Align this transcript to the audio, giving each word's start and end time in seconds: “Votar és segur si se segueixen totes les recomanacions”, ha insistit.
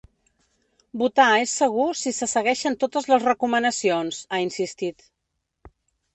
“Votar 1.01 1.27
és 1.41 1.53
segur 1.59 1.85
si 1.99 2.13
se 2.21 2.29
segueixen 2.31 2.79
totes 2.85 3.09
les 3.13 3.27
recomanacions”, 3.27 4.25
ha 4.39 4.43
insistit. 4.49 5.09